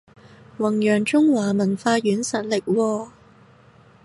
[0.57, 3.09] 弘揚中華文化軟實力喎